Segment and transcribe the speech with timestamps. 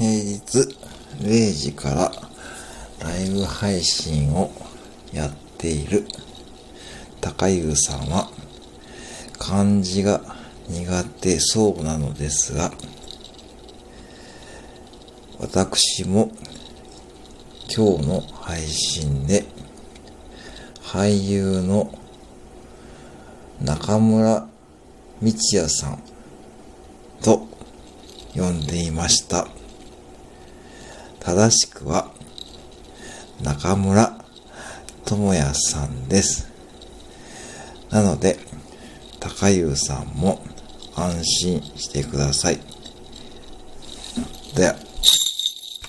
[0.00, 0.40] 平日
[1.20, 2.10] 0時から
[3.00, 4.50] ライブ配信を
[5.12, 6.06] やっている
[7.20, 8.30] 高優さんは
[9.38, 10.22] 漢字が
[10.70, 12.72] 苦手そうなのですが
[15.38, 16.32] 私も
[17.68, 19.44] 今日の配信で
[20.80, 21.92] 俳優の
[23.60, 24.48] 中村道
[25.20, 26.02] 也さん
[27.22, 27.46] と
[28.34, 29.59] 呼んでいました。
[31.20, 32.10] 正しくは
[33.42, 34.24] 中村
[35.04, 36.50] 智也さんです。
[37.90, 38.38] なので、
[39.18, 40.42] 高優さんも
[40.94, 42.60] 安心してください。
[44.54, 44.89] では。